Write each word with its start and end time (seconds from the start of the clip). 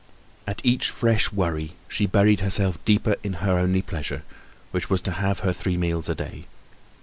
At 0.47 0.65
each 0.65 0.89
fresh 0.89 1.31
worry 1.31 1.73
she 1.87 2.07
buried 2.07 2.39
herself 2.39 2.83
deeper 2.85 3.17
in 3.21 3.33
her 3.33 3.59
only 3.59 3.83
pleasure, 3.83 4.23
which 4.71 4.89
was 4.89 4.99
to 5.01 5.11
have 5.11 5.41
her 5.41 5.53
three 5.53 5.77
meals 5.77 6.09
a 6.09 6.15
day. 6.15 6.47